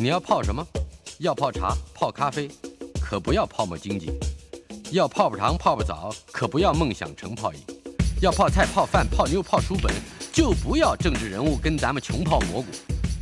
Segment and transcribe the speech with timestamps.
[0.00, 0.66] 你要泡什么？
[1.20, 2.48] 要泡茶、泡咖啡，
[3.02, 4.06] 可不要泡沫经济；
[4.92, 7.60] 要泡泡糖、泡泡澡，可不要梦想成泡影；
[8.22, 9.92] 要泡菜、泡饭、泡妞、泡书本，
[10.32, 12.68] 就不要政治人物跟咱们穷泡蘑菇。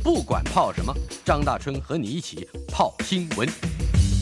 [0.01, 0.95] 不管泡什么，
[1.25, 3.45] 张大春和你一起泡新闻。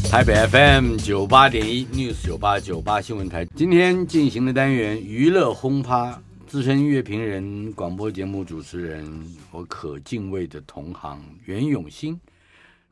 [0.10, 12.20] 台北 FM 九八点一 News 九八九八新闻台，今天进行的单元娱乐轰趴，资深乐评人、广播节目主持人，我可敬畏的同行袁永新。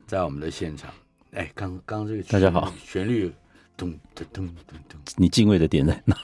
[0.06, 0.88] 在我们的现场，
[1.32, 3.32] 哎，刚刚这个大家好，旋律
[3.76, 6.16] 咚咚咚咚咚，你敬畏的点在哪？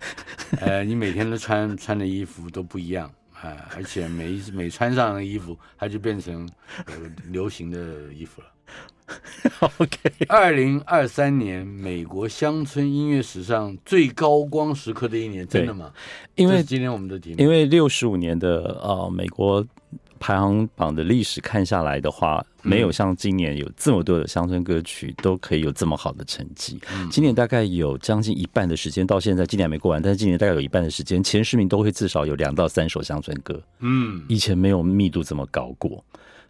[0.62, 6.48] 呃，你每天都穿穿的衣服都不一样啊、呃，而且每一次每穿上的衣服，它就变成、
[6.86, 6.94] 呃、
[7.28, 8.48] 流行的衣服了。
[9.78, 9.98] OK，
[10.28, 15.92] 二零二三年美国乡村音乐史上最高光时刻的一年，真的吗？
[16.36, 19.66] 因为今天我们的题目，因为六十五年的呃美国。
[20.18, 26.80] 排行榜的历史看下来的话，没有像今年有这么多的乡村歌曲都可以有这么好的成绩。
[26.92, 33.60] 嗯、今年大概有将近一半的时间，到现在今年还没过完，但是今年大概有一半的时间，前十名都会至少有两到三首乡村歌。
[33.80, 36.04] 嗯，以前没有密度这么高过。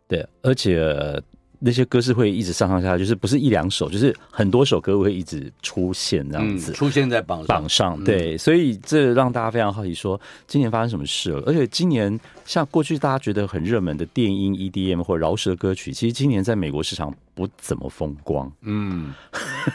[0.09, 1.23] 对，而且。
[1.59, 8.05] 那些歌是会一直上上下下，就是不是一两首，就是很多首歌会一直出现这样子，嗯、出现在榜上榜上。
[8.05, 11.43] 对，嗯、所以这让大家非常好奇，说今年发生什么事了？
[11.47, 18.51] 而且今年像过去大家觉得很热门的电音 EDM 或饶舌歌曲，其实今年在美国市场不怎么风光。
[18.63, 19.13] 嗯，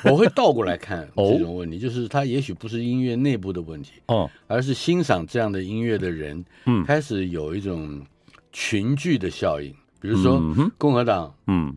[0.04, 8.06] 我会倒过来看 这种问题，就是它也许不是音乐内部的问题，哦，而是欣赏这样的音乐的人，嗯，开始有一种
[8.52, 9.74] 群聚的效应。
[10.02, 10.42] 比如说，
[10.80, 11.74] 共和党，嗯，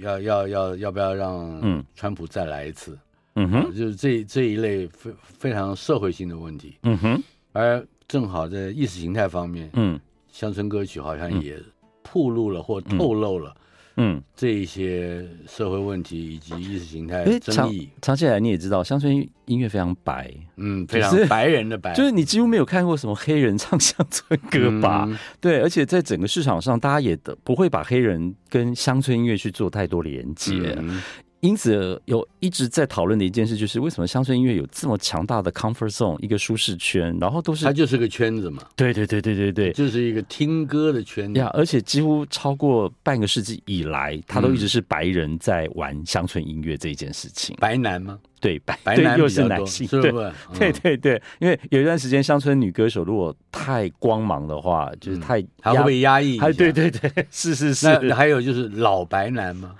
[0.00, 2.98] 要要要要不要让川普再来一次？
[3.34, 6.76] 嗯哼，就是这这一类非非常社会性的问题。
[6.82, 7.22] 嗯哼，
[7.52, 10.00] 而正好在意识形态方面，嗯，
[10.32, 11.62] 乡村歌曲好像也
[12.02, 13.54] 暴露了或透露了。
[14.02, 25.04] 嗯，这一些社会问题以及意识形态争议，长期以来你也知道，乡村音乐非常白，嗯，非常白人的白，就是你几乎没有看过什么黑人唱乡村歌吧？
[25.06, 27.14] 嗯、对，而且在整个市场上，大家也
[27.44, 30.74] 不会把黑人跟乡村音乐去做太多连接。
[30.78, 31.02] 嗯
[31.40, 38.62] 因此，有一直在讨论的一件事，就是为什么乡村音乐有这么强大的 comfort zone，一个舒适圈，然后都是它就是个圈子嘛。
[38.76, 41.40] 对对对对对对，就是一个听歌的圈子。
[41.40, 47.56] 呀，而且几乎超过半个世纪以来，它都一直是白人在玩乡村音乐这一件事情。
[47.58, 48.18] 白男吗？
[48.38, 50.32] 对，白白男又是男性，是不是？
[50.58, 56.38] 对对对，因为有一段时间乡村女歌手如果太光芒的话，就是太还会被压抑。
[56.38, 57.86] 哎，对对对，是是是。
[58.02, 59.74] 那还有就是老白男吗？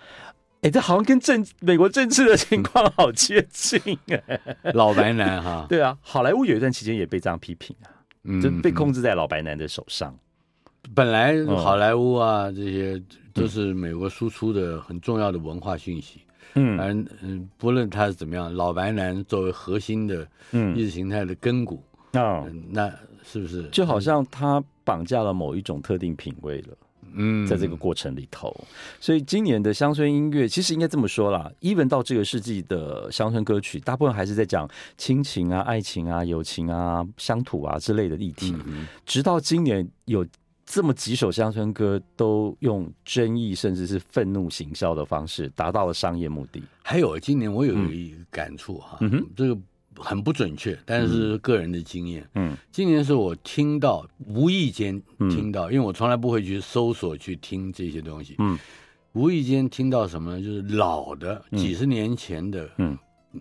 [0.62, 4.40] 哎、欸，这好像跟政美国政治的情况好接近哎，
[4.74, 7.88] 老白男哈，对啊，好莱坞有一段期间也被这样批评啊，
[8.24, 10.14] 嗯，就被控制在老白男的手上。
[10.94, 16.20] 本来好莱坞啊，这些都是美国输出的很重要的文化讯息，
[16.54, 16.92] 嗯，而
[17.22, 20.26] 嗯，不论他是怎么样，老白男作为核心的
[20.74, 21.82] 意识形态的根骨，
[22.12, 22.92] 啊、嗯，那
[23.22, 26.76] 是不是就好像他绑架了某一种特定品味了？
[27.14, 28.54] 嗯，在这个过程里头，
[29.00, 38.54] 所以今年的乡村音乐其实应该这么说啦，even 到这个世纪的乡村歌曲，大部分还是在讲亲情啊、爱情啊、友情啊、乡土啊之类的议题。
[38.66, 40.26] 嗯、直到今年有
[40.64, 46.62] 这么几首乡村歌，都用争议甚至是愤怒行销的方式，达到了商业目的。
[46.82, 49.60] 还有今年我有一个感触哈，嗯哼，这个。
[50.00, 52.26] 很不准确，但是个人的经验。
[52.34, 58.34] 嗯，今年是我听到无意间听到，嗯、因为我从来不会去搜索去听这些东西。
[58.38, 58.58] 嗯，
[59.12, 60.44] 无意间听到什么呢？
[60.44, 62.98] 就是老的几十年前的，嗯，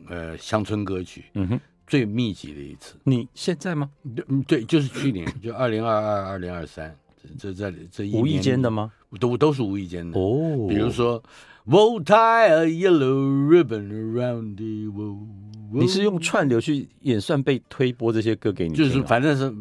[0.07, 1.25] 呃，乡村歌曲。
[1.33, 2.95] 嗯哼，最密集的一次。
[3.03, 3.89] 你现在吗？
[4.15, 6.95] 对，对，就是去年，就二零二二、二零二三，
[7.37, 8.91] 这这这一无意间的吗？
[9.19, 10.19] 都都是无意间的。
[10.19, 11.23] 哦，比如说
[11.65, 15.27] ，We'll tie a yellow ribbon around the world。
[15.71, 19.53] 你是用串流去演算被推播这些歌给你，就是反正是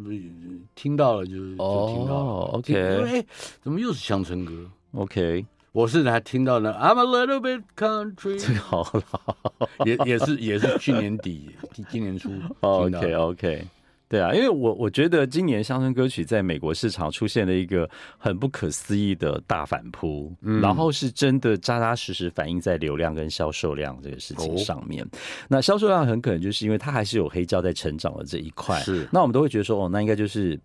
[0.75, 2.45] 听到了就是就听到了。
[2.59, 2.75] OK，
[3.05, 3.25] 哎，
[3.63, 4.53] 怎么又是乡村歌
[4.93, 11.51] ？OK，我是还听到了 I'm a little bit country， 这个好老，也也是也是去年底
[11.91, 12.31] 今年初。
[12.61, 13.67] OK OK。
[14.09, 25.05] 对啊，因为我我觉得今年乡村歌曲在美国市场出现了一个很不可思议的大反扑，嗯、然后是真的扎扎实实反映在流量跟销售量这个事情上面。
[25.05, 25.09] 哦、
[25.47, 28.81] 那销售量很可能就是因为它还是有黑胶在成长的这一块。
[28.81, 30.59] 是，那我们都会觉得说，哦，那应该就是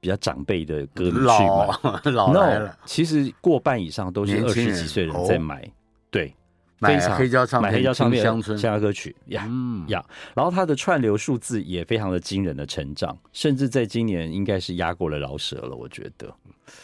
[0.00, 2.00] 比较长辈的歌迷去买。
[2.12, 5.70] 老来了，其实过半以上都是二十几岁人在买。
[6.10, 6.34] 对。
[6.78, 9.48] 买黑胶唱片，买黑胶唱片乡村乡下歌曲呀
[9.88, 16.34] 呀，然后它的串流数字也非常的惊人的成长，甚至在今年应该是压过了饶舌了，我觉得。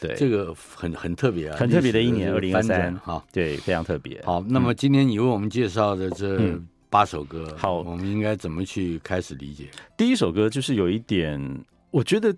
[0.01, 4.19] 对，这个很很特别啊，很特别的一年，二零二三哈，对，非常特别。
[4.25, 6.59] 好，那么今天你为我们介绍的这
[6.89, 9.69] 八首歌，嗯、好，我们应该怎么去开始理解？
[9.97, 11.39] 第一首歌就是有一点，
[11.91, 12.35] 我觉得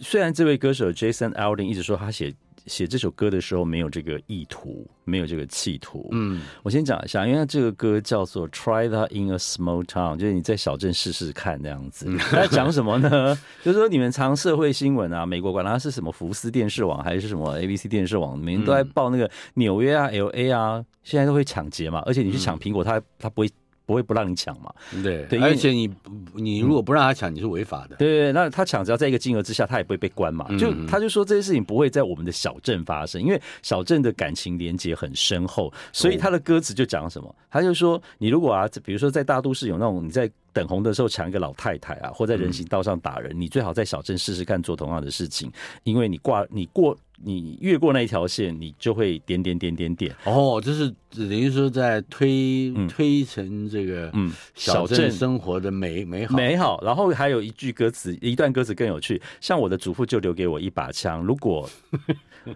[0.00, 2.34] 虽然这位歌手 Jason Aldean 一直说他写。
[2.68, 6.08] 写这首歌的时候没有这个意图，没有这个企图。
[6.12, 12.06] 嗯，我先讲一下，因为这个歌叫做《Try That in a Small Town》，就是你在小镇试试看这样子。
[12.18, 13.36] 他在讲什么呢？
[13.64, 23.50] 就是说你们常社会新闻啊，美国管它是什么福斯电视网还是什么 ABC 电视网，每天都在报那个纽约啊、LA 啊，现在都会抢劫嘛，而且你去抢苹果，他他不会。
[23.88, 24.70] 不会不让你抢嘛？
[25.02, 25.90] 对，对，而且你
[26.34, 27.96] 你如果不让他抢，你是违法的。
[27.96, 30.46] 对对对，那他抢只要在一个金额之下，他也不会被关嘛。
[30.58, 37.34] 就他就说这些事情不会在我们的小镇发生，因为小镇的感情连接很深厚，所以他的歌词就讲什么？
[37.50, 40.30] 他就说你如果啊，比如说在大都市有那种你在。
[40.58, 45.48] 等红的时候抢一个老太太啊，或在人行道上打人，嗯、你最好在小镇试试看做同样的事情，
[45.84, 50.12] 因为你挂你过你越过那一条线，你就会点点点点点。
[50.24, 56.82] 哦，这是等于说在推、嗯、推成这个嗯小镇生活的美美好美好。
[56.82, 61.70] 然后还有一句歌词，一段歌词更有趣，像我的祖父就留给我一把枪，如果。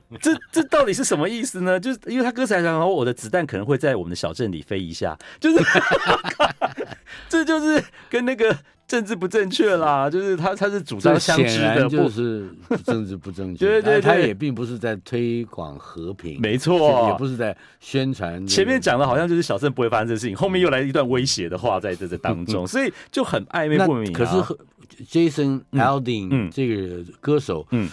[0.20, 1.78] 这这到底是什么意思呢？
[1.78, 5.64] 就是因为他歌词还讲，我的子弹可能会在我们的小镇里飞一下，就是
[7.28, 8.56] 这就是跟那个
[8.86, 10.08] 政治不正确啦。
[10.10, 12.48] 就是他他是主张相知的，就是
[12.84, 13.58] 政治不正确。
[13.58, 18.46] 对，对对对，他也并不是在推广和平，没错，也不是在宣传。
[18.46, 24.12] 前面讲的好像就是小镇不会发生这事情，后面又来一段威胁的话在这这当中，所以就很暧昧不明。
[24.12, 24.32] 可是
[25.10, 27.88] Jason Aldean 这个歌手，嗯。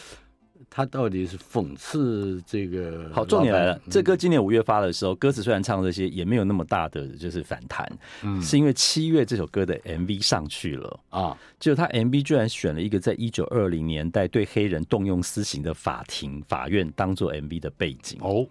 [0.80, 3.12] 他到底是讽刺这个？
[3.14, 3.74] 好，重点来了。
[3.76, 7.86] 嗯、这歌今年五月发的时候，歌词虽然唱这些，也没有那么大的就是反弹。
[8.24, 18.48] 嗯，是因为七月这首歌的 MV 上去了啊，就他 MV 居然选了一个在一九二零年代对黑人动用私刑的法庭法院当做 MV 的背景哦。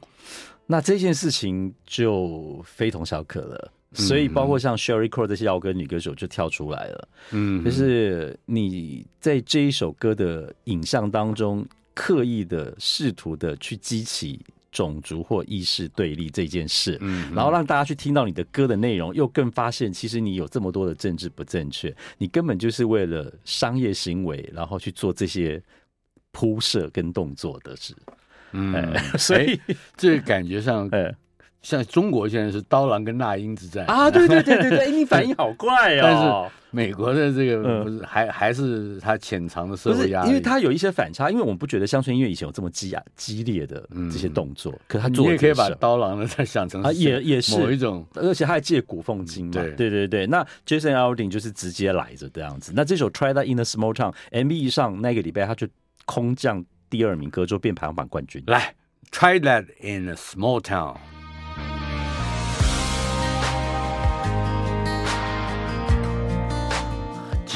[0.66, 7.08] 那这件事情就非同小可了，所以包括像 Sherry Crow 这些摇滚女歌手就跳出来了。
[7.30, 11.66] 嗯，就是你在这一首歌的影像当中。
[11.98, 14.40] 刻意的试图的去激起
[14.70, 25.60] 种族或意识对立这件事，嗯，然后让大家去听到你的歌的内容，又更发现其实你有这么多的政治不正确，你根本就是为了商业行为，然后去做这些
[26.30, 27.92] 铺设跟动作的事，
[28.52, 29.58] 嗯， 所以
[29.96, 31.12] 这个感觉上， 呃，
[31.62, 36.00] 像中国现在是刀郎跟那英之战啊，对对对对对，你反应好快哦。
[36.02, 50.26] 但是美国的这个不是还还是他潜藏的社会压力，因为他有一些反差，因为我们不觉得乡村音乐以前有这么激啊激烈的这些动作，可他做你也可以把刀郎的再想成啊也也是某一种，而且他还借古讽今嘛，对对对对。
[50.26, 52.72] 那 Jason Aldean 就是直接来着这样子。
[52.74, 55.66] 那这首 Try That in a Small Town MV 一上那个礼拜他就
[56.04, 58.42] 空降第二名，歌就变排行榜冠军。
[58.46, 58.74] 来
[59.10, 60.96] Try That in a Small Town。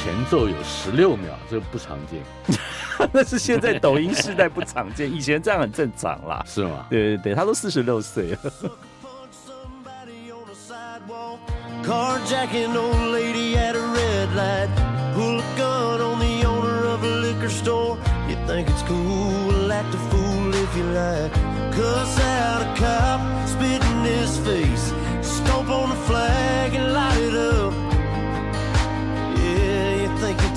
[0.03, 2.21] 前奏有十六秒，这不常见。
[3.13, 6.43] 那是现在抖音时代不常见，以前这样很正常啦。
[6.45, 6.85] 是吗？
[6.89, 8.39] 对对对，他都四十六岁了。
[11.85, 14.69] Carjacking old lady at a red light.
[15.15, 17.97] Pull a gun on the owner of a liquor store.
[18.27, 19.71] You think it's cool?
[19.71, 21.31] Act a fool if you like.
[21.71, 24.93] Cuss out a cop, spit in his face.
[25.43, 27.12] stop on the flag and lie.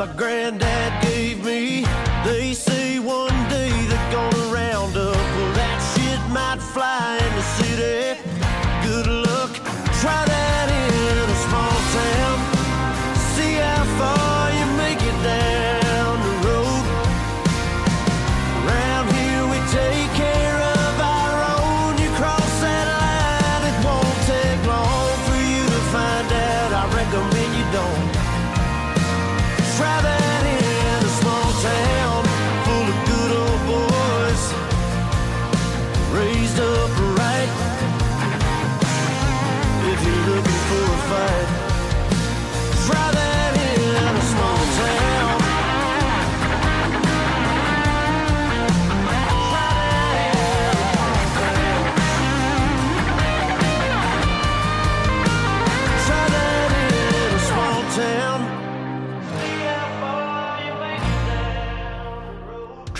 [0.00, 1.84] my granddad gave me.
[2.24, 5.14] They say one day they're gonna round up.
[5.14, 7.49] Well, that shit might fly in the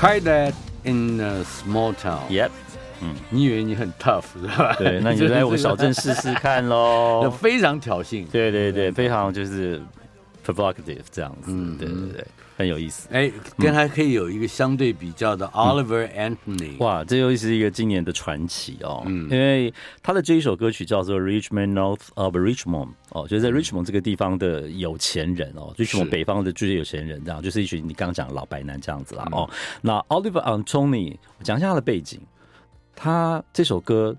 [0.01, 0.55] Try that
[0.85, 2.27] in a small town.
[2.31, 2.51] Yep.
[3.03, 4.75] 嗯，你以为你很 tough 是吧？
[4.79, 7.31] 对， 那你就来我小镇试试看喽。
[7.39, 8.27] 非常挑衅。
[8.31, 9.81] 对对对，非常就是
[10.45, 11.49] provocative 这样子。
[11.49, 12.27] 嗯，对对对。
[12.61, 29.49] 很有意思，哎，跟他可以有一个相对比较的 Oliver Anthony，哇，这又是一个今年的传奇哦，嗯，因为他的这一首歌曲叫做 Richmond North of Richmond，哦，就是在 Richmond 这个地方的有钱人哦，Richmond 北方的这些有钱人这样，就是一群你刚刚讲老白男这样子啦哦，
[29.81, 32.21] 那 Oliver Anthony 我讲一下他的背景，
[32.95, 34.15] 他这首歌。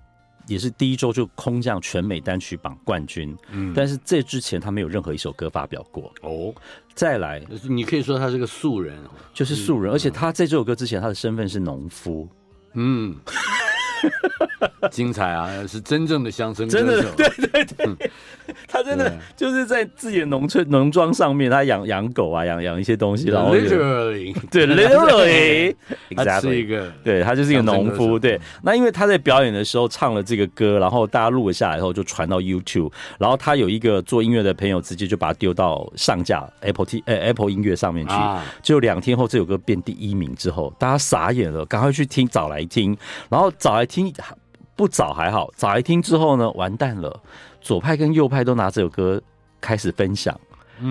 [0.48, 6.12] 也是第一周就空降全美单曲榜冠军，嗯，但是这之前他没有任何一首歌发表过。
[6.22, 6.54] 哦。
[6.94, 8.98] 再来，你可以说他是个素人，
[9.34, 12.28] 就是素人，而且他在这首歌之前他的身份是农夫，
[12.74, 13.16] 嗯。
[14.92, 15.50] 精彩啊！
[15.68, 17.98] 是真正的乡村歌手，真的对对对，嗯、
[18.68, 25.76] 他真的就是在自己的农村农庄上面，他养养狗啊，养养一些东西，然后 literally 对 literally，
[26.16, 28.18] 他是一个对，他就是一个农夫。
[28.20, 38.14] 对，那因为他在表演的时候唱了这个歌，然后大家录了下来以后就传到 YouTube，然后他有一个做音乐的朋友直接就把它丢到上架 Apple T 呃 Apple 音乐上面去，
[38.62, 42.98] 就两天后这首歌变第一名之后，大家傻眼了，赶快去听找来听，
[43.30, 44.12] 然后找来听。
[44.74, 47.22] 不早还好，早一听之后呢，完蛋了。
[47.60, 49.22] 左派跟右派都拿这首歌
[49.60, 50.40] 开始分享，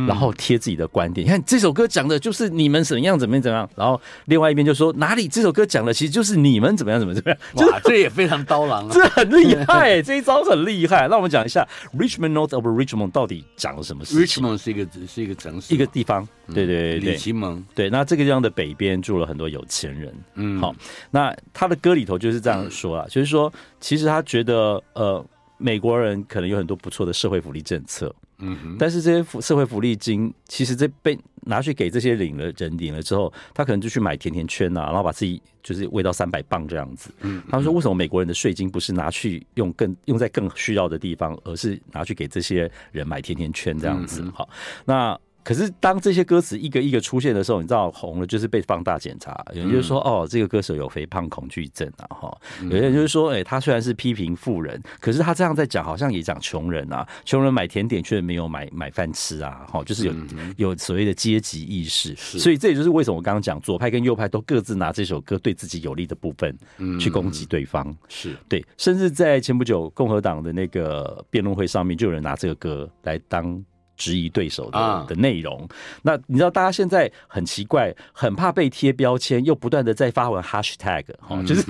[0.06, 1.26] 然后贴自己的观点。
[1.26, 7.38] 你看这首歌讲的就是你们怎么样怎么样怎么样，然后另外一边就说哪里这首歌讲的其实就是你们怎么样怎么怎么样。
[7.68, 11.08] 哇，这也非常刀郎啊， 这很厉害， 这一招很厉害。
[11.08, 11.66] 那我们讲一下
[11.98, 16.26] Richmond North of Richmond 到底讲了什么事情？Richmond 是一个是一个城市，一个地方。
[16.52, 17.64] 对对对，李奇蒙。
[17.74, 20.12] 对，那这个地方的北边住了很多有钱人。
[20.34, 20.74] 嗯，好，
[21.10, 25.24] 那他的歌里头就是这样说啊，就是说，其实他觉得，呃，
[25.58, 28.12] 美国人可能有很多不错的社会福利政策。
[28.40, 37.10] 嗯，但是这些福社会福利金，其实这被拿去给这些领了人领了之后，他可能就去买甜甜圈啊，然后把自己就是喂到三百磅这样子。
[37.20, 44.22] 嗯，他说为什么美国人的税金不是拿去用更用在更需要的地方，而是拿去给这些人买甜甜圈这样子？
[44.34, 44.48] 好，
[44.84, 45.18] 那。
[45.42, 49.44] 可是当这些歌词一个一个出现的时候，你知道红了就是被放大检查。
[49.54, 52.38] 有人就是说，哦，这个歌手有肥胖恐惧症啊，哈。
[52.64, 57.06] 有些人就是说，哎，他虽然是批评富人，可是他这样在讲，好像也讲穷人啊。
[57.24, 60.14] 穷人买甜点却没有买买饭吃啊，哈，就是有
[60.56, 62.14] 有所谓的阶级意识。
[62.16, 66.56] 所以这也就是为什么我刚刚讲，左派跟右派都各自拿这首歌对自己有利的部分
[67.00, 67.96] 去攻击对方。
[68.08, 73.64] 是对，甚至在前不久共和党的那个辩论会上面，就有人拿这个歌来当。
[74.00, 75.68] 质疑对手的、啊、的内容，
[76.00, 81.62] 那你知道大家现在很奇怪，很怕被贴标签，又不断的在发文 hashtag，哈、嗯，就是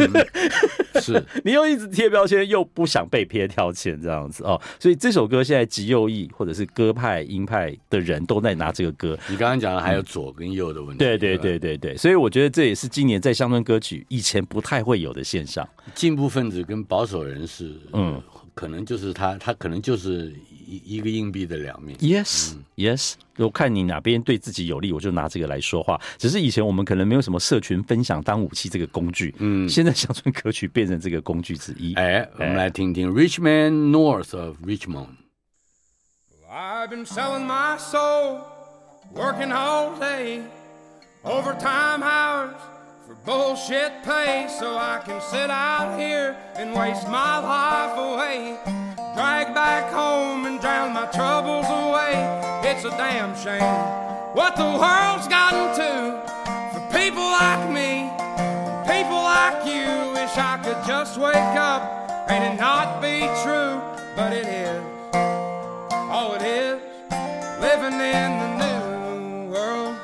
[1.02, 1.26] 是。
[1.44, 9.18] 你又一直贴标签，又不想被贴标签这样子哦，所以这首歌现在极右翼或者是歌派鹰派的人都在拿这个歌。
[9.28, 11.36] 你刚刚讲的还有左跟右的问题，对对？
[11.36, 18.22] 对对对，所以我觉得这也是今年在乡村歌曲以前不太会有的现象，进步分子跟保守人士，嗯，
[18.54, 20.32] 可能就是他，他可能就是。
[20.70, 21.96] 一一个硬币的两面。
[21.98, 23.14] Yes, yes。
[23.36, 26.00] 我看你哪边对自己有利，我就拿这个来说话。
[26.18, 29.34] 只是以前我们可能没有什么社群分享当武器这个工具。
[29.38, 31.94] 嗯，现在乡村歌曲变成这个工具之一。
[31.94, 35.16] 哎，我们来听听 Richmond North of Richmond。
[36.52, 38.40] I've been selling my soul,
[39.14, 40.42] working all day,
[41.24, 42.56] overtime hours
[43.06, 48.89] for bullshit pay, so I can sit out here and waste my life away.
[49.14, 52.14] Drag back home and drown my troubles away.
[52.64, 56.22] It's a damn shame what the world's gotten to
[56.72, 58.08] for people like me,
[58.86, 60.12] people like you.
[60.14, 61.82] Wish I could just wake up
[62.30, 63.80] and it not be true,
[64.14, 64.82] but it is.
[66.12, 66.80] Oh, it is
[67.60, 69.96] living in the new world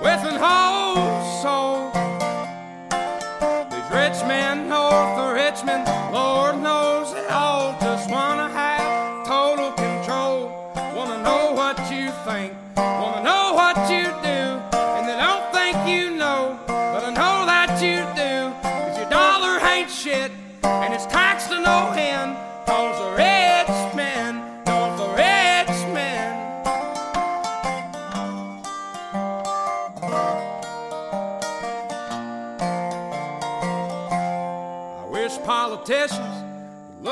[0.00, 0.81] with an whole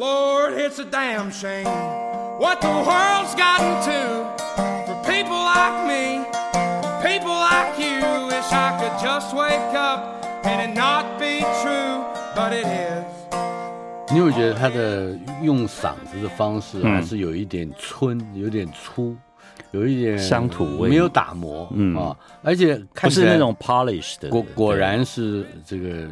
[0.00, 1.66] Lord, it's a damn shame
[2.38, 4.24] what the world's gotten to
[4.86, 6.24] for people like me,
[7.04, 8.00] people like you.
[8.28, 12.02] Wish I could just wake up and it not be true,
[12.34, 13.04] but it is.
[14.10, 19.14] 你有觉得他的用嗓子的方式还是有一点村，嗯、有点粗，
[19.72, 26.08] 有一点乡土味，没有打磨，嗯啊，而且看不是那种 polish 的，果果然是这个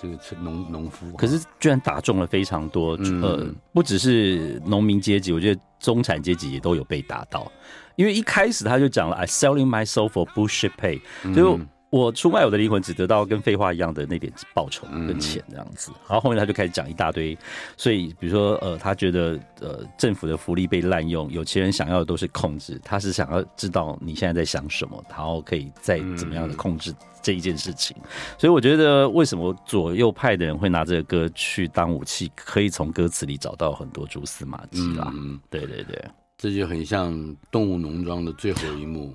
[0.00, 7.50] 这个农农夫，可是居然打中了非常多，嗯、呃，不只是农民阶级，我觉得中产阶级也都有被打到，
[7.96, 11.00] 因为一开始他就讲了，I selling my soul for bullshit pay，
[11.34, 11.56] 就。
[11.56, 15.90] 嗯我出卖我的灵魂，只得到跟废话一样的那点报酬跟钱这样子。
[16.06, 17.36] 然后后面他就开始讲一大堆，
[17.76, 27.96] 所以比如说呃，他觉得呃政府的福利被滥用，有钱人想要的都是控制，他是想要知道你现在在想什么，然后可以再怎么样的控制这一件事情。
[28.36, 35.10] 所以我觉得为什么左右派的人会拿这个歌去当武器，可以从歌词里找到很多蛛丝马迹啦。
[35.14, 36.04] 嗯，对对对，
[36.36, 37.14] 这就很像
[37.50, 39.14] 《动物农庄》的最后一幕。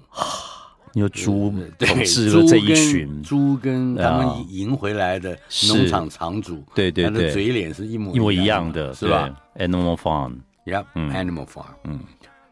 [0.93, 5.37] 有猪统治了这一群猪，跟他们赢回来的
[5.69, 11.65] 农场场主，对对对，嘴脸是一模一模一样的，是吧？Animal Farm，Yep，Animal Farm。
[11.85, 11.99] 嗯，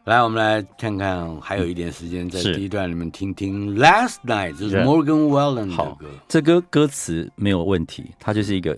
[0.04, 6.06] 来，我们来看看，还有一点时间，在第一段里面听听《Last Night》，就是 Morgan Wallen 的歌。
[6.28, 8.76] 这歌歌词没有问题，它就是一个。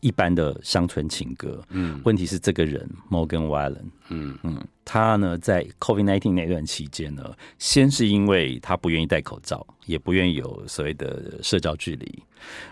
[0.00, 12.22] 一般的乡村情歌，嗯，问题是这个人 Morgan Wallen，嗯嗯，他呢在 COVID nineteen 那段期间呢，先是因为他不愿意戴口罩，也不愿意有所谓的社交距离，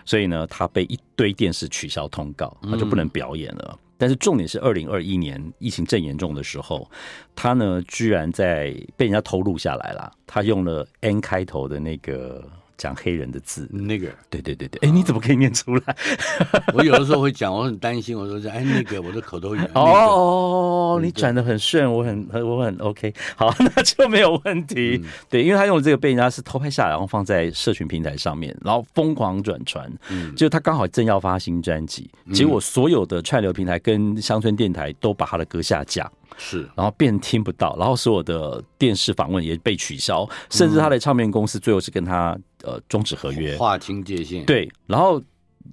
[0.05, 3.69] 所以呢，他被一堆电视取消通告，他就不能表演了。
[3.73, 6.89] 嗯、但是重点是二零二一年疫情正严重的时候，
[7.35, 12.43] 他呢居然在被人家偷录下来了，他用了 N 开头的那个。
[12.79, 15.95] 讲黑人的字，那个，对对对对，哎，你怎么可以念出来？
[16.73, 19.59] 我有的时候会讲，我很担心，我说哎，那个，我的口头语。
[19.75, 25.03] 哦，你转的很顺，我很我很 OK，好， 那就没有问题。
[25.29, 29.91] 对，因为他用的这个被人家是偷拍下来，然后放在社群平台上面，然后疯狂转传。
[30.09, 36.09] 嗯，就他刚好正要发新专辑，结果所有的串流平台跟乡村电台都把他的歌下架。
[36.37, 44.45] 是，然后变听不到，然后所有的电视访问也被取消，甚至他的唱片公司最后是跟他呃终止合约，划清界限。
[44.45, 45.21] 对，然后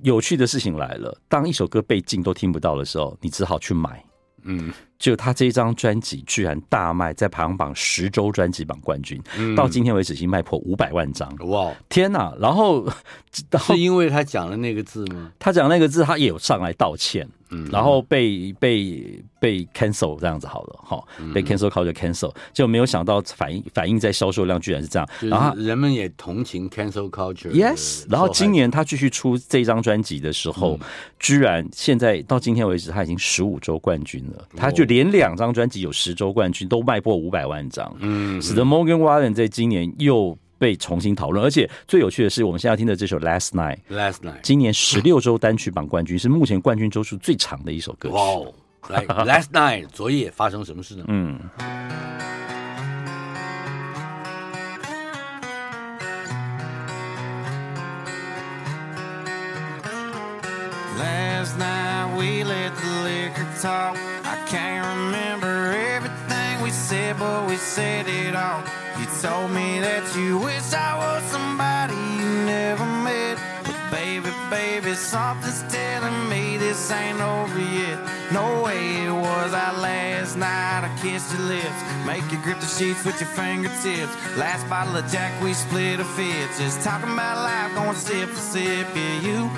[0.02, 4.04] 有趣的事情来了，当一首歌被禁都听不到的时候，你只好去买。
[4.42, 11.34] 嗯，就他这一张专辑居然大卖，在排行榜十周专辑榜冠军，嗯、到今天为止已经卖破五百万张。
[11.48, 12.34] 哇，天哪！
[12.40, 12.88] 然后
[13.60, 15.30] 是因为他讲了那个字吗？
[15.38, 17.28] 他讲那个字，他也有上来道歉。
[17.50, 21.00] 嗯，然后被被被 cancel 这样子好了，哈，
[21.32, 27.52] 被 cancel culture cancel，就没有想到反应反应在销售量居然是这样，然后人们也同情 cancel culture。
[27.52, 30.76] Yes，然后今年他继续出这张专辑的时候，
[31.20, 40.38] 居然现在到今天为止他已经十五周冠军了，他就连两张专辑有十周冠军都卖破五百万张，嗯，使得 Morgan Wallen 在今年又。
[40.58, 48.14] 被重新讨论，而且最有趣的是，我们现在听的这首《Last Night》，Last Night，今年十六周单曲榜冠军，是目前冠军周数最长的一首歌曲。
[48.14, 48.22] 哇，
[48.88, 51.04] 来，《Last Night》，昨夜发生什么事呢？
[51.08, 51.38] 嗯。
[60.98, 63.94] Last night we let the liquor talk.
[64.46, 68.62] Can't remember everything we said, but we said it all.
[68.96, 73.38] You told me that you wish I was somebody you never met.
[73.64, 77.98] But baby, baby, something's telling me this ain't over yet.
[78.30, 80.86] No way it was our last night.
[80.86, 84.14] I kissed your lips, make you grip the sheets with your fingertips.
[84.36, 86.56] Last bottle of Jack, we split a fifth.
[86.56, 88.86] Just talking about life, going sip for sip.
[88.94, 89.50] Yeah, you,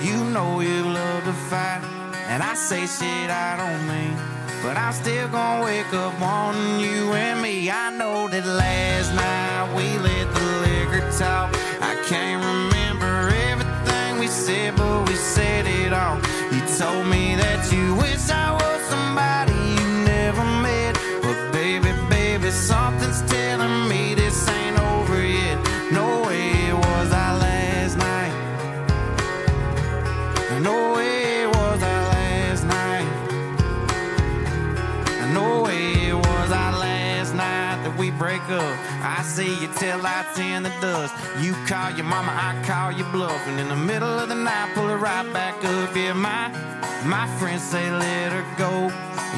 [0.00, 1.99] you know you love to fight.
[2.30, 4.16] And I say shit I don't mean.
[4.62, 7.68] But I'm still gonna wake up wanting you and me.
[7.68, 11.50] I know that last night we let the liquor talk.
[11.80, 16.18] I can't remember everything we said, but we said it all.
[16.52, 18.59] You told me that you wish I
[38.50, 38.76] up.
[39.02, 41.14] I see you till lights in the dust.
[41.40, 43.46] You call your mama, I call you bluff.
[43.46, 45.94] And in the middle of the night, pull it right back up.
[45.94, 46.48] Yeah, my,
[47.04, 48.90] my friends say let her go.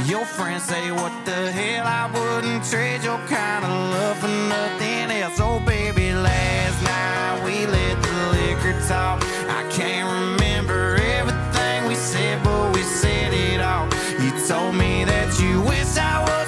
[0.05, 5.11] Your friends say what the hell, I wouldn't trade your kind of love for nothing
[5.21, 5.39] else.
[5.39, 9.23] Oh, baby, last night we let the liquor talk.
[9.49, 13.87] I can't remember everything we said, but we said it all.
[14.23, 16.42] You told me that you wish I was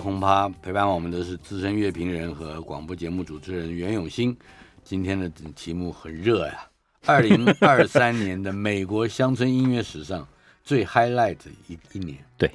[0.00, 4.36] 轰趴陪伴我们的是资深乐评人和广播节目主持人袁永新。
[4.82, 6.66] 今天的题目很热呀，
[7.06, 10.26] 二零二三年的美国乡村音乐史上
[10.64, 11.36] 最 highlight
[11.68, 12.18] 一一年。
[12.38, 12.50] 对，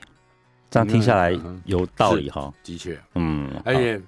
[0.70, 2.52] 这样听下来有道理哈。
[2.64, 4.02] 的确，嗯，而且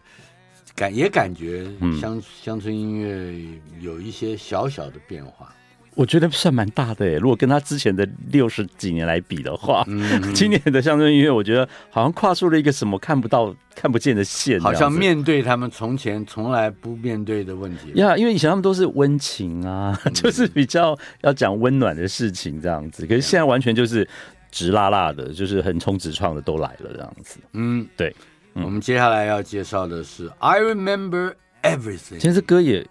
[0.75, 5.53] 感也感觉嗯乡乡村音乐有一些小小的变化。
[5.97, 7.15] 我觉得算蛮大的诶。
[7.15, 17.91] 如果跟他之前的六十几年来比的话，嗯今年的乡村音乐，我觉得好像跨出了一个什么看不到、看不见的线，好像面对他们从前从来不面对的问题。
[17.95, 24.07] 呀，因为以前他们都是温情啊， 就是比较要讲温暖的事情这样子，可是现在完全就是
[24.51, 27.39] 直辣辣的，就是横冲直撞的都来了这样子。
[27.53, 28.15] 嗯，对。
[28.53, 32.15] 我们接下来要介绍的是《I Remember Everything》。
[32.17, 32.83] 其实这歌也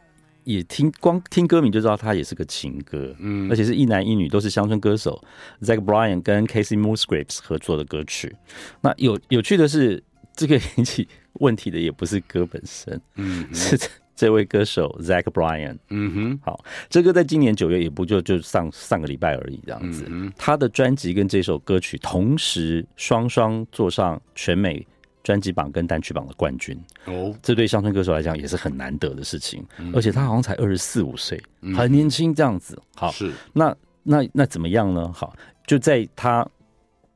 [0.47, 3.51] 也听，光听歌名就知道它也是个情歌，嗯。
[3.51, 5.21] 而且是一男一女，都是乡村歌手。
[5.61, 8.35] Zach Bryan 跟 Casey Musgraves 合作的歌曲。
[8.81, 10.03] 那有有趣的是，
[10.37, 13.53] 这个引起问题的也不是歌本身，嗯。
[13.53, 15.77] 是这这位歌手 Zach Bryan。
[15.91, 20.07] 嗯哼，好，这歌在今年九月也不就就上上个礼拜而已，这样子。
[20.09, 24.87] 嗯他的专辑跟这首歌曲同时双双坐上全美
[25.27, 26.81] 专辑榜跟单曲榜的冠军。
[27.07, 31.43] 哦，这对乡村歌手来讲也是很难得的事情，嗯而且他好像才二十四五岁，
[31.77, 32.81] 很年轻这样子。
[32.95, 35.13] 好，是那那那怎么样呢？
[35.13, 35.35] 好，
[35.67, 36.49] 就在他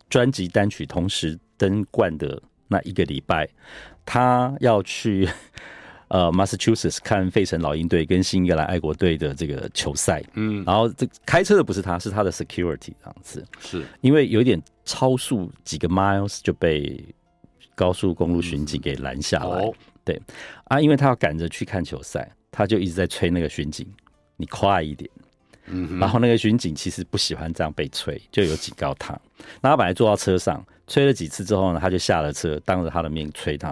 [0.09, 3.49] 专辑单曲同时登冠的那一个礼拜，
[4.05, 5.29] 他要去
[6.09, 17.01] 呃 Massachusetts 看费城老鹰队跟新英格兰爱国队的这个球赛，嗯然后这开车的不是他，是他的 security 这样子，是，因为有点超速几个 miles 就被
[17.81, 19.65] 高速公路巡警给拦下来。
[19.65, 19.73] 哦，
[20.05, 20.21] 对
[20.65, 23.87] 啊，因为他要赶着去看球赛，他就一直在催那个巡警，
[24.37, 25.11] 你快一点。
[25.73, 29.19] 嗯哼，然后那个巡警其实不喜欢这样被催，就有警告他。
[29.63, 33.69] 那他本来坐到车上，催了几次之后呢，他就下了车，当着他的面催他。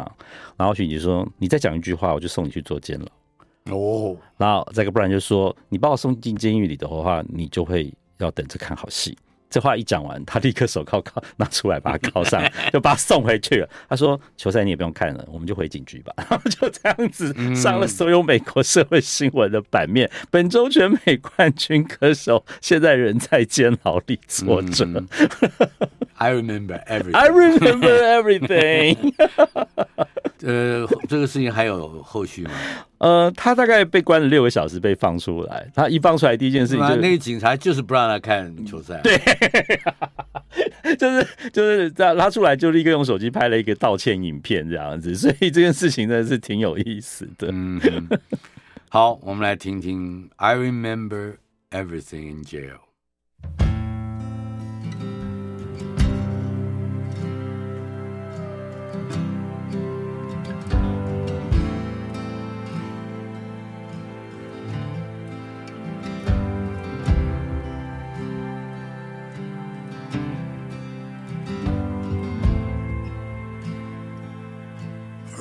[0.56, 3.76] 然后巡警说：“你再讲一句话，我就送你去坐监牢。
[3.76, 9.18] 哦，”然后再个不然就说：“你把我送进监狱里的话，你就会要等着看好戏。”
[9.50, 13.68] 这话一讲完，他立刻手铐铐拿出来，把他铐上， 就把他送回去了。
[13.88, 20.10] 他说：“球赛你也不用看了，我们就回警局吧。”然后就这样子上了所有美国社会新闻的版面。
[20.30, 24.84] 本周全美冠军歌手现在人在监牢里坐着。
[24.84, 25.08] 嗯
[26.20, 27.14] I remember everything。
[27.14, 29.14] I remember everything
[30.42, 32.50] 呃，这个事情还有后续吗？
[32.98, 35.70] 呃，他大概被关了六个小时，被放出来。
[35.74, 39.00] 他一放出来，第一件事情就是那个警察就是不让他看球赛。
[39.02, 39.16] 对，
[40.96, 47.48] 就是就是他拉出来就立刻用手机拍了一个道歉影片这样子，所以这件事情真的是挺有意思的。
[47.52, 47.80] 嗯，
[48.88, 51.34] 好，我们来听听《I Remember
[51.70, 52.74] Everything in Jail》。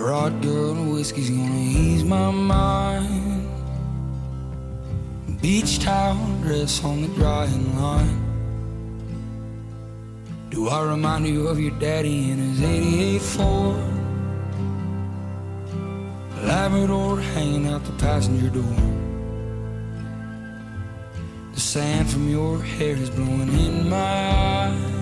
[0.08, 3.46] Rod girl and whiskey's gonna ease my mind.
[5.42, 8.22] Beach towel dress on the drying line.
[10.50, 13.76] Do I remind you of your daddy in his 88 Ford?
[16.42, 18.80] Labrador hanging out the passenger door.
[21.54, 24.97] The sand from your hair is blowing in my eyes.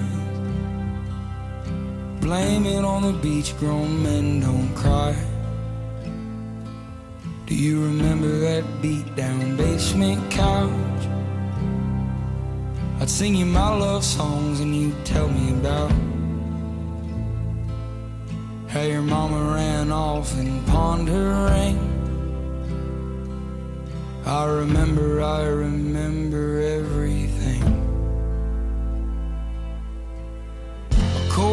[2.25, 5.15] Blame it on the beach, grown men don't cry.
[7.45, 11.03] Do you remember that beat down basement couch?
[12.99, 15.91] I'd sing you my love songs and you'd tell me about
[18.69, 21.77] how your mama ran off and pawned her ring.
[24.25, 27.04] I remember, I remember everything.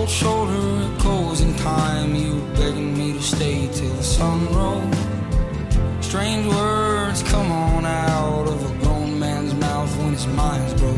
[0.02, 2.14] Cold shoulder, a closing time.
[2.14, 6.04] You begging me to stay till the sun rose.
[6.04, 10.96] Strange words come on out of a grown man's mouth when his mind's broke.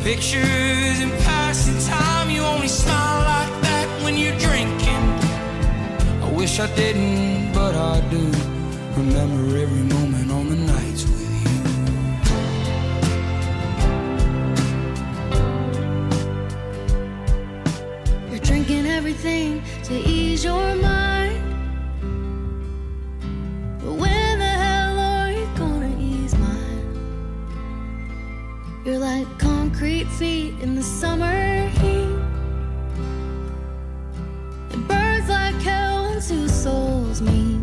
[0.00, 5.04] Pictures in passing time, you only smile like that when you're drinking.
[6.26, 8.24] I wish I didn't, but I do.
[8.96, 11.25] Remember every moment on the nights with
[19.06, 21.40] everything to ease your mind.
[23.80, 26.88] But when the hell are you gonna ease mine?
[28.84, 32.18] You're like concrete feet in the summer heat.
[34.72, 37.60] It burns like hell when two souls meet.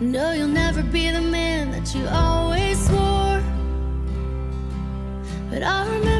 [0.00, 3.42] No, you'll never be the man that you always swore.
[5.50, 6.17] But I remember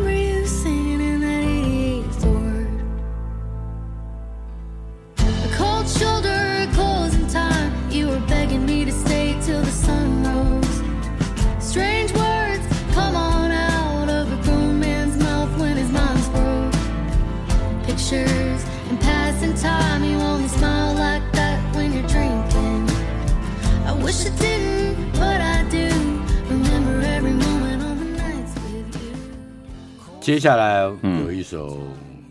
[30.29, 30.83] 接下来
[31.23, 31.81] 有一首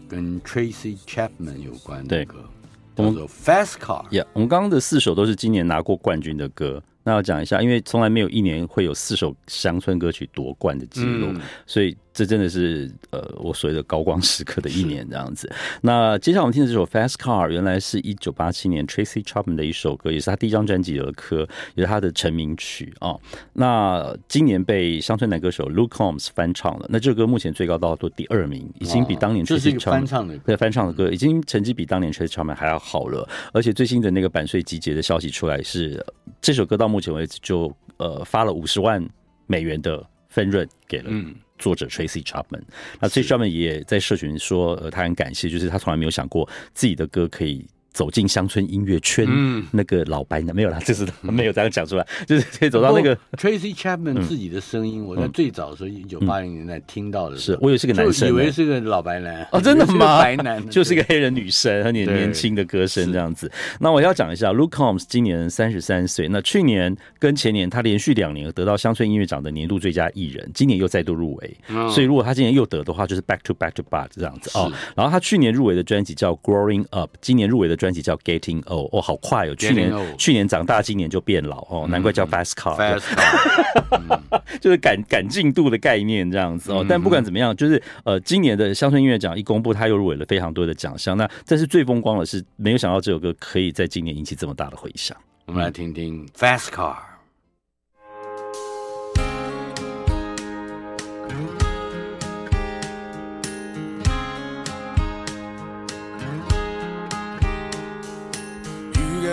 [0.07, 2.47] 跟 Tracy Chapman 有关的歌，
[2.95, 4.05] 我们叫做 Fast Car。
[4.11, 6.79] 呀我们刚刚的四首都是今年拿过冠军的歌。
[7.03, 15.47] 那要讲一下，因为从来没有一年会有四首乡村歌曲夺冠的记录，嗯所以这真的是呃我所谓的高光时刻的一年这样子。
[15.81, 23.21] 那接下来我们听的这首 Fast Car，原来是一九八七年 Tracy Chapman 的一首歌，也是他第一张专辑的歌，也是他的成名曲啊、哦。
[23.53, 33.29] 那今年被乡村男歌手 Luke Combs 翻唱了，那这首歌目前最高到做第二名，已经比当年 Tracy Chapman 翻唱的歌对翻唱的歌，已经成绩比当年 Tracy Chapman 还要好了。
[33.53, 36.03] 而且最新的那个版税集结的消息出来是，
[36.41, 39.07] 这首歌到目前为止就呃发了五十万
[39.45, 41.11] 美元的分润给了
[41.57, 42.61] 作者 Tracy Chapman。
[42.99, 47.65] 那 Tracy Chapman 也在社群说，呃，他很感谢，就是他从来没有想过自己的歌可以。
[47.97, 49.65] 走进乡村音乐圈，嗯。
[49.71, 50.53] 那个老白呢？
[50.53, 60.21] 没有啦， 就是没有这样讲出来， 就是可以走到那个 Tracy Chapman 自己的声音，我在最早的时候，一九八零年代听到的，是我以为是个男生，以为是个老白男哦，真的吗？
[60.21, 63.51] 白男 就是一个黑人女生，很年年轻的歌声这样子。
[63.79, 71.57] 那我要讲一下，Luke Combs 今年三十三岁，那去年跟前年他连续两年得到乡村音乐奖的年度最佳艺人，今年又再度入围，
[71.89, 74.71] 所以如果他今年又得的话，就是 back to back to back 这样子哦。
[74.95, 78.57] 然后他去年入围的专辑叫 Growing Up，今年入围的专辑叫 Getting。
[78.67, 79.55] Old 哦，好快哦！
[79.55, 86.85] 去年去年长大，今年就变老哦，难怪叫 fast car，嗯 fast car 就是赶赶进度的概念这样子哦。
[86.87, 91.15] 但不管怎么样，就是呃，今年的乡村音乐奖一公布，他又入围了非常多的奖项。
[91.15, 95.15] 那但是最风光的是，没有想到这首歌可以在今年引起这么大的回响。
[95.45, 96.95] 我们来听听 fast car。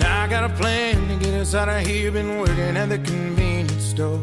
[0.00, 2.10] And I got a plan to get us out of here.
[2.10, 4.20] Been working at the convenience store.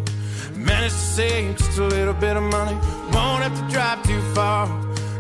[0.56, 2.74] Managed to save just a little bit of money.
[3.14, 4.66] Won't have to drive too far.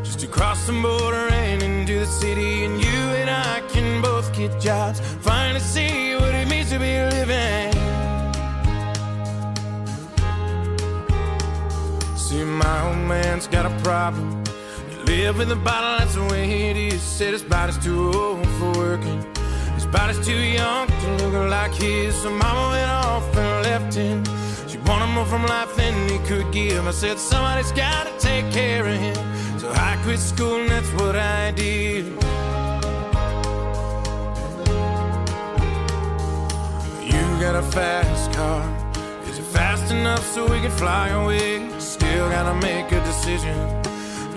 [0.03, 2.65] Just to cross the border and into the city.
[2.65, 4.99] And you and I can both get jobs.
[5.21, 7.71] Finally see what it means to be living.
[12.17, 14.43] See, my old man's got a problem.
[15.05, 17.01] Live with a bottle, that's the way it is.
[17.01, 19.36] Said his body's too old for working.
[19.91, 22.15] Body's too young to look like his.
[22.21, 24.23] So mama went off and left him.
[24.67, 26.85] She wanted more from life than he could give.
[26.85, 29.15] I said, somebody's gotta take care of him.
[29.59, 32.05] So I quit school and that's what I did.
[37.11, 38.63] You got a fast car.
[39.29, 41.69] Is it fast enough so we can fly away?
[41.79, 43.57] Still gotta make a decision.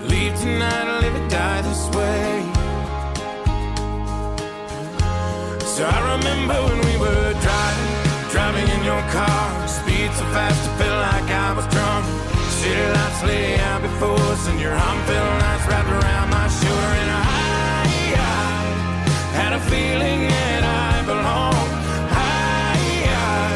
[0.07, 2.60] Leave tonight or live or die this way.
[5.81, 7.91] So I remember when we were driving,
[8.29, 9.67] driving in your car.
[9.67, 12.05] Speed so fast, I felt like I was drunk.
[12.61, 16.91] City lights lay out before us, and your arm felt nice wrapped around my shoulder.
[17.01, 17.25] And I,
[18.13, 18.61] I
[19.41, 21.73] had a feeling that I belonged.
[22.13, 22.77] I,
[23.17, 23.49] I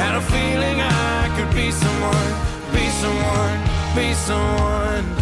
[0.00, 2.32] had a feeling I could be someone,
[2.72, 3.58] be someone,
[3.92, 5.21] be someone.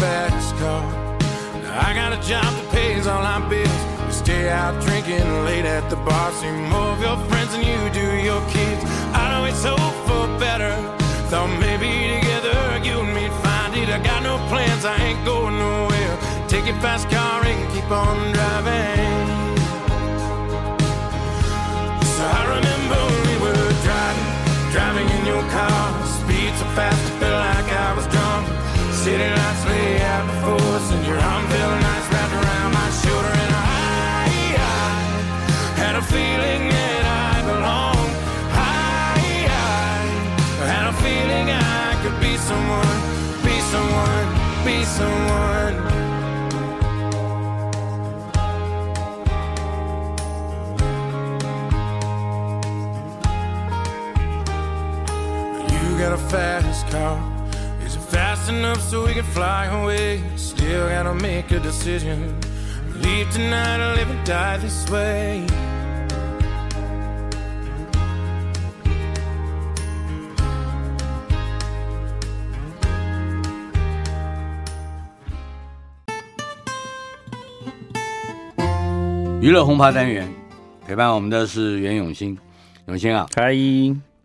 [0.00, 0.82] fast car.
[1.86, 3.82] I got a job that pays all our bills.
[4.06, 6.32] We stay out drinking late at the bar.
[6.38, 8.82] See more of your friends than you do your kids.
[9.12, 10.74] I know it's hope for better.
[11.30, 13.88] Thought maybe together you and me'd find it.
[13.88, 16.14] I got no plans, I ain't going nowhere.
[16.48, 19.26] Take your fast car and keep on driving.
[22.14, 24.30] So I remember we were driving,
[24.74, 25.84] driving in your car.
[26.18, 28.17] Speed so fast, I felt like I was drunk.
[29.08, 33.32] City lights lay out before us, and your arm felt nice wrapped around my shoulder.
[33.42, 38.14] And I, I had a feeling that I belonged.
[38.52, 39.48] I,
[40.60, 42.98] I had a feeling I could be someone,
[43.46, 44.28] be someone,
[44.66, 45.74] be someone.
[55.72, 57.37] You got a fast car.
[58.10, 60.22] Fast enough so we can fly away?
[60.36, 62.34] Still gotta make a decision.
[63.02, 65.44] Leave tonight or live and die this way.
[79.40, 80.28] 娱乐轰趴单元
[80.84, 82.36] 陪伴我们的是袁永新，
[82.86, 83.54] 永新啊嗨，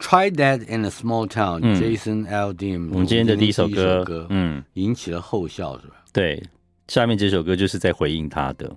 [0.03, 1.27] ，Try That in a Small
[1.61, 1.81] 嗯。
[1.81, 5.95] Jason Aldean，我们今天的第一首歌，歌嗯，引起了后效，是吧？
[6.11, 6.43] 对，
[6.89, 8.69] 下面这首歌就是在回应他的。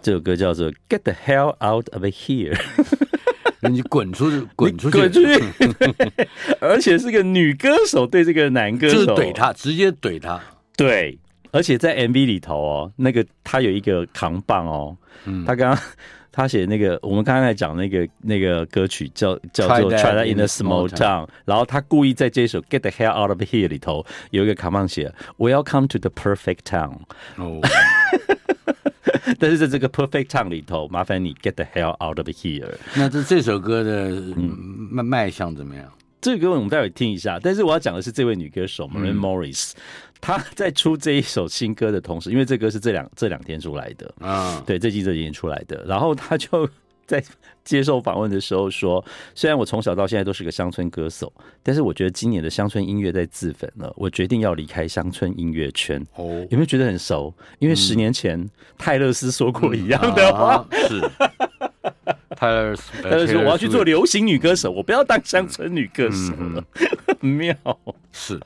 [0.00, 2.54] 这首歌叫做《Get the Hell Out of Here
[3.68, 6.28] 》，你滚出去，滚出去，滚出去，
[6.60, 8.94] 而且是个女歌手对这个男歌手。
[8.94, 10.40] 就是怼他，直接怼他。
[10.76, 11.18] 对，
[11.50, 15.44] 而且在 MV 里头哦，那个他有一个扛棒哦，嗯。
[15.44, 15.84] 他刚刚
[16.32, 27.00] 他写那个，我们刚刚在讲那个那个歌曲叫叫做《Try in a a Small Town》，然后他故意在这首《Get the Hell Out of Here》里头有一个卡棒写 Welcome to the Perfect Town，
[27.36, 27.60] 哦，
[29.38, 32.70] 但是在这个 Perfect Town 里头，麻烦你 Get the Hell Out of Here。
[32.96, 34.10] 那这这首歌的
[34.90, 35.84] 卖卖相怎么样？
[36.22, 39.72] 这个歌我们待会听一下，但是我要讲的是这位女歌手 Maren Morris，、
[40.22, 46.66] 她在出这一首新歌的同时，因为这歌是这两这两天出来的，啊，对，这季这几天出来的，然后他就
[47.04, 47.22] 在
[47.64, 49.04] 接受访问的时候说，
[49.34, 51.30] 虽然我从小到现在都是个乡村歌手，
[51.60, 56.00] 但是我觉得今年的乡村音乐在自焚了，我决定要离开乡村音乐圈。
[56.14, 57.34] 哦，有没有觉得很熟？
[57.58, 60.54] 因为十年前、泰勒斯说过一样的话。
[60.54, 61.02] 啊是。
[62.36, 66.32] 泰勒斯，泰勒斯说：“我要去做流行女歌手，我不要当乡村女歌手。
[66.34, 66.64] 了。
[67.20, 67.54] 很妙，
[68.12, 68.40] 是，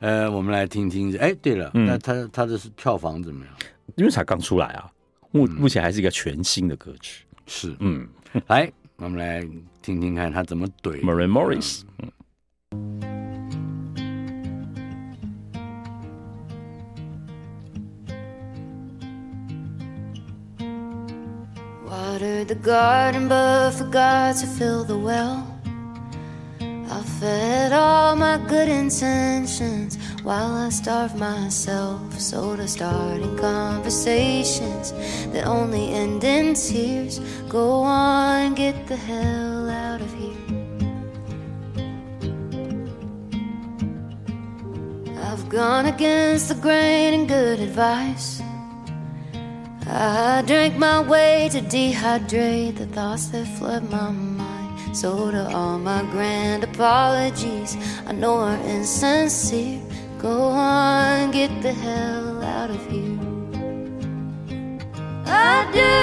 [0.00, 1.16] 呃，我们来听听。
[1.18, 1.86] 哎，对了，嗯。
[1.86, 3.54] 那他他的是票房怎么样？
[3.96, 4.90] 因为才刚出来啊，
[5.30, 7.24] 目目前还是一个全新的歌曲。
[7.46, 8.06] 是，嗯。
[8.48, 9.46] 来，我们来
[9.82, 11.28] 听听看他怎么怼 Maren
[22.16, 25.46] Morris，Watered the garden, but forgot to fill the well.
[26.60, 32.18] I fed all my good intentions while I starved myself.
[32.18, 34.92] So to starting conversations
[35.32, 37.18] that only end in tears.
[37.48, 40.32] Go on, get the hell out of here.
[45.22, 48.45] I've gone against the grain and good advice.
[49.88, 54.96] I drank my way to dehydrate the thoughts that flood my mind.
[54.96, 59.80] So to all my grand apologies I know are insincere.
[60.18, 63.20] Go on, get the hell out of here.
[65.26, 65.94] I do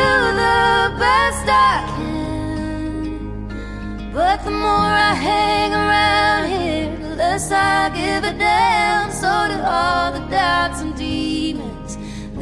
[0.43, 3.47] the best I can,
[4.13, 9.11] but the more I hang around here, the less I give a damn.
[9.11, 10.82] So do all the doubts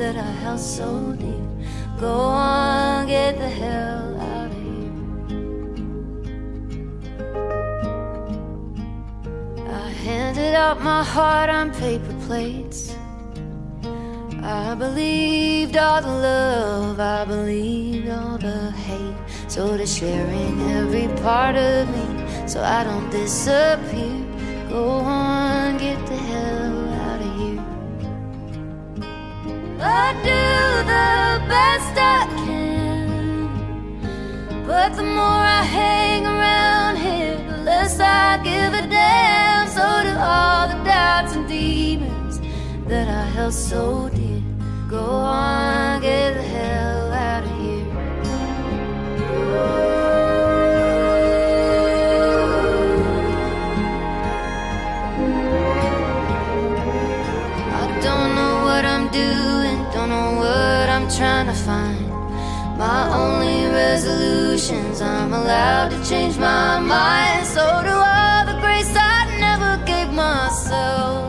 [0.02, 1.48] that I held so dear.
[2.00, 4.94] Go on, get the hell out of here.
[9.70, 12.96] I handed out my heart on paper plates.
[14.42, 19.20] I believed all the love, I believed all the hate.
[19.48, 22.06] So to sharing every part of me,
[22.48, 24.26] so I don't disappear.
[24.68, 24.84] Go
[25.22, 26.71] on, get the hell
[29.84, 33.48] I do the best I can,
[34.68, 39.68] but the more I hang around here, the less I give a damn.
[39.68, 42.40] So do all the doubts and demons
[42.88, 44.44] that I held so dear.
[44.88, 47.88] Go on, get the hell out of here.
[57.74, 58.32] I don't
[60.12, 62.06] know what I'm trying to find.
[62.78, 67.42] My only resolutions, I'm allowed to change my mind.
[67.56, 71.22] So do all the grace I never gave myself.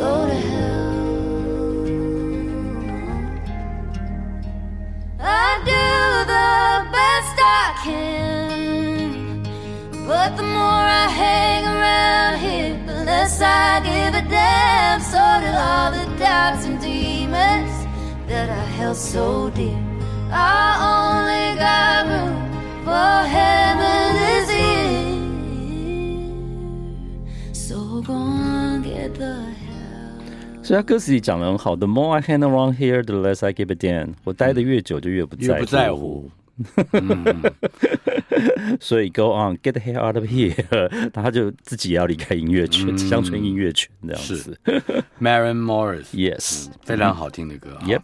[0.00, 0.90] Go to hell.
[5.44, 5.88] I do
[6.34, 6.56] the
[6.96, 9.42] best I can,
[10.08, 15.00] but the more I hang around here, the less I give a damn.
[15.12, 16.80] So do all the doubts and
[17.31, 17.87] demons
[18.27, 19.79] that I held so dear.
[20.29, 22.35] I only got room
[22.83, 25.07] for heaven is here.
[27.53, 30.19] So go on, get the hell.
[30.61, 34.15] 所以他歌词里讲的很好，The more I hang around here, the less I give a damn。
[34.25, 36.29] 我待的越久，就越不在越不在乎。
[36.91, 37.41] 嗯，
[38.80, 40.54] 所以 Go on, get the hell out of here，
[41.12, 44.58] 他就自己也要离开音乐圈，乡村音乐圈这样子。
[45.20, 47.84] Maren Morris，Yes，非常好听的歌啊。
[47.86, 48.02] Yep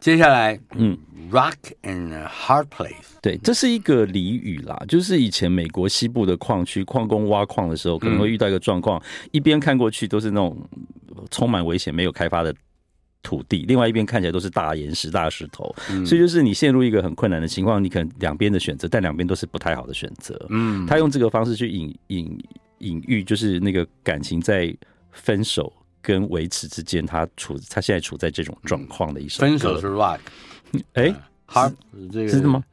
[0.00, 0.96] 接下来，嗯
[1.30, 10.56] ，Rock and Hard Place，对，这是一个俚语啦，就是以前美国西部的矿区矿工挖矿的时候，可能会遇到一个状况，一边看过去都是那种
[11.30, 12.54] 充满危险、没有开发的
[13.22, 15.74] 土地，另外一边看起来都是大岩石、大石头，
[16.06, 20.46] 所以就是你陷入一个很困难的情况，你可能两边的选择，但两边都是不太好的选择。
[20.48, 22.38] 嗯，他用这个方式去隐隐
[22.78, 24.74] 隐喻，就是那个感情在
[25.12, 29.40] 分手跟维持之间，他处他现在处在这种状况的一首。
[29.40, 30.20] 分手是 Rock，
[30.94, 31.14] 哎、
[31.46, 31.74] Hard
[32.10, 32.64] 这个是的吗？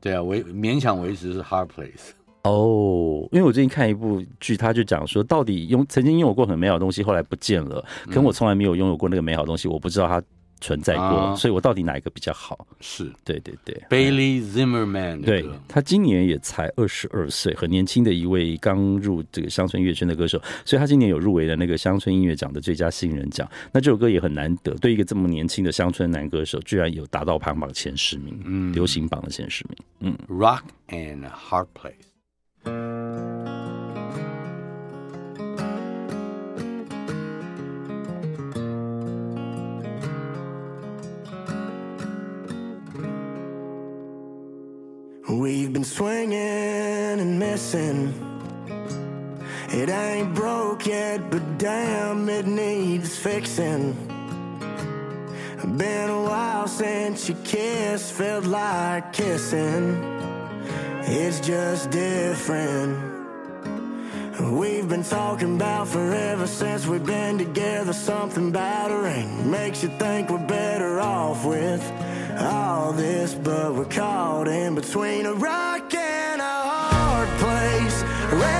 [0.00, 2.12] 对啊，维勉强维持是 Hard Place。
[2.42, 10.22] 哦，因为我最近看一部剧，他就讲说，到底拥曾经拥有过很美好的东西，后来不见了，可我从来没有拥有过那个美好的东西，我不知道它
[10.62, 11.34] 存在过，啊。
[11.34, 12.66] 所以我到底哪一个比较好？
[12.80, 13.10] 是。
[13.24, 13.82] 对对对。
[13.90, 23.46] Bailey Zimmerman 对，他今年也才二十二岁，很年轻的一位刚入这个乡村音乐圈的歌手，所以他今年有入围了那个乡村音乐奖的最佳新人奖。
[23.70, 30.16] 那这首歌也很难得，对一个这么年轻的乡村男歌手，居然有达到排行榜前十名，嗯，流行榜的前十名，嗯。
[30.28, 32.09] Rock and Hard Place。
[45.30, 48.12] We've been swinging and missing.
[49.70, 53.94] It ain't broke yet, but damn, it needs fixing.
[55.76, 60.19] Been a while since you kissed, felt like kissing.
[61.02, 62.98] It's just different.
[64.40, 67.92] We've been talking about forever since we've been together.
[67.92, 71.82] Something about a ring makes you think we're better off with
[72.38, 78.59] all this, but we're caught in between a rock and a hard place.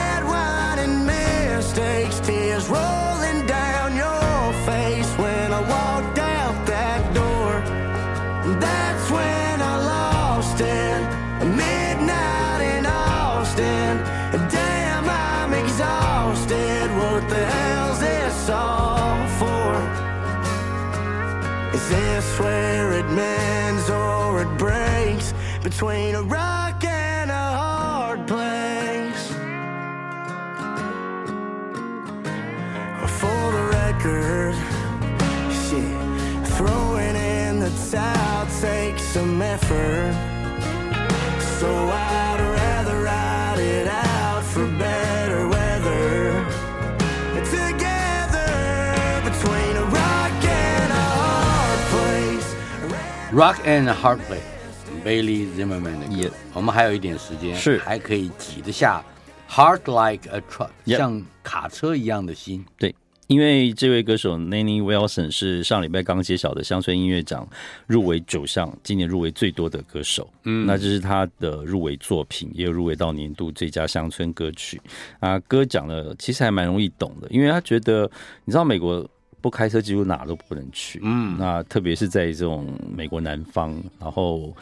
[53.33, 56.15] Rock and Hard Play，Bailey Zimmerman 的歌。
[56.15, 59.05] Yeah 我们还有一点时间，是还可以挤得下
[59.49, 62.67] Heart Like a Truck，、像卡车一样的心。
[62.77, 62.93] 对，
[63.29, 67.49] 因为这位歌手 Nanny Wilson 是上礼拜刚揭晓的乡村音乐奖
[67.87, 70.29] 入围九项，今年入围最多的歌手。
[70.43, 74.81] 嗯，那这是他的入围作品，也有入围到年度最佳乡村歌曲。
[75.21, 78.11] 啊，歌讲的其实还蛮容易懂的，因为他觉得，
[78.45, 79.09] 你知道美国。
[79.41, 84.55] 不开车几乎哪都不能去，嗯，那特别是在这种美国南方，然后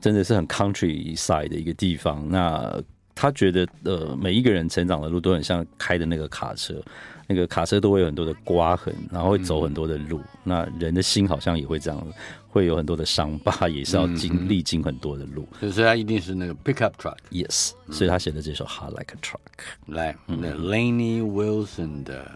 [0.00, 2.26] 真的是很 country side 的一个地方。
[2.28, 2.82] 那
[3.14, 6.82] 他觉得，呃，每一个人成长的路都很像开的那个卡车，
[7.26, 10.18] 那个卡车都会有很多的刮痕，然后会走很多的路。
[10.18, 12.06] 嗯、那人的心好像也会这样，
[12.48, 15.46] 会有很多的伤疤，也是要经历经很多的路。
[15.60, 17.18] 所以他一定是那个 pickup truck。
[17.30, 19.94] Yes，、嗯、所以他写的这首 Hard Like a Truck。
[19.94, 22.32] 来，那 Lainey Wilson 的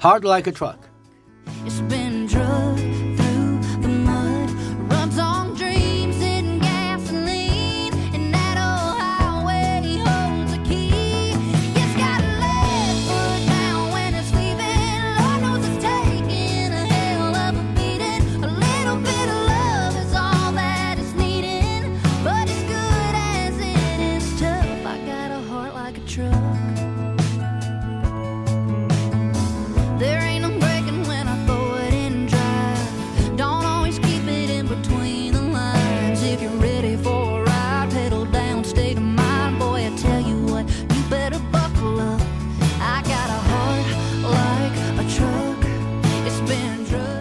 [0.00, 0.76] Hard Like a Truck。
[1.64, 3.09] It's been drugged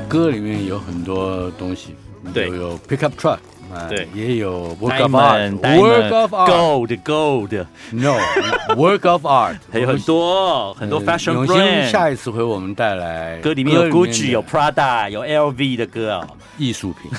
[0.10, 1.94] 歌里面有很多东西，
[2.34, 3.38] 对有有 pickup truck，
[3.72, 6.50] 啊对也有 work of art，work of art。
[6.50, 11.92] Gold Gold，No，work of art，还有很多很多 fashion 永兴 brand。
[11.92, 17.12] 下一次为我们带来歌里面有 Gucci、有 Prada、有 LV 的歌啊、艺术品。